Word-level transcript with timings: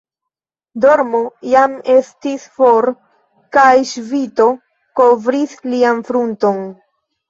Dormo 0.85 1.19
jam 1.49 1.75
estis 1.97 2.49
for, 2.57 2.89
kaj 3.61 3.69
ŝvito 3.93 4.51
kovris 5.03 5.59
lian 5.73 6.07
frunton. 6.13 6.71